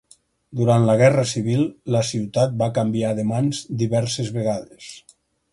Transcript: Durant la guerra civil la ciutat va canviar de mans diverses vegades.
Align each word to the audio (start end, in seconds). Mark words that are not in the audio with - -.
Durant 0.59 0.85
la 0.89 0.95
guerra 1.01 1.25
civil 1.31 1.61
la 1.97 2.01
ciutat 2.13 2.57
va 2.63 2.71
canviar 2.81 3.15
de 3.21 3.29
mans 3.35 3.63
diverses 3.83 4.37
vegades. 4.39 4.93